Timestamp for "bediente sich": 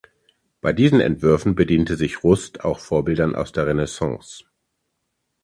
1.53-2.23